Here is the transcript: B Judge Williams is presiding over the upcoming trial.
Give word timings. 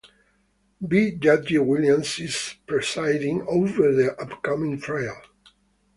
B 0.89 1.11
Judge 1.11 1.51
Williams 1.59 2.17
is 2.17 2.55
presiding 2.65 3.43
over 3.47 3.93
the 3.93 4.19
upcoming 4.19 4.81
trial. 4.81 5.21